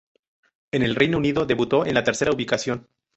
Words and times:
En 0.71 0.81
el 0.81 0.95
Reino 0.95 1.19
Unido 1.19 1.45
debutó 1.45 1.85
en 1.85 1.93
la 1.93 2.03
tercera 2.03 2.31
ubicación. 2.31 2.87